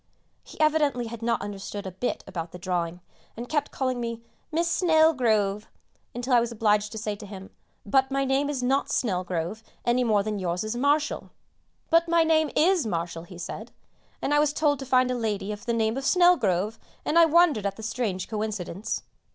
[0.43, 3.01] He evidently had not understood a bit about the drawing,
[3.37, 5.67] and kept calling me "Miss Snelgrove,"
[6.15, 7.51] until I was obliged to say to him,
[7.85, 11.29] "But my name is not Snelgrove any more than yours is Marshall."
[11.91, 13.71] "But my name is Marshall," he said,
[14.23, 17.25] "and I was told to find a lady of the name of 'Snelgrove,' and I
[17.25, 19.03] wondered at the strange coincidence."